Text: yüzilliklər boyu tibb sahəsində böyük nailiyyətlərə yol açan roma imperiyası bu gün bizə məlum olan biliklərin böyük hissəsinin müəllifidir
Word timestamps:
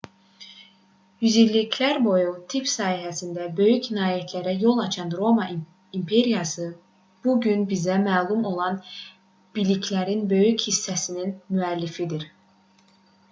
yüzilliklər 1.23 1.97
boyu 2.05 2.29
tibb 2.53 2.69
sahəsində 2.69 3.49
böyük 3.59 3.89
nailiyyətlərə 3.97 4.55
yol 4.63 4.79
açan 4.85 5.11
roma 5.19 5.45
imperiyası 5.99 6.65
bu 7.27 7.35
gün 7.45 7.61
bizə 7.73 7.97
məlum 8.07 8.47
olan 8.53 8.79
biliklərin 9.59 10.23
böyük 10.33 10.65
hissəsinin 10.71 11.37
müəllifidir 11.59 12.27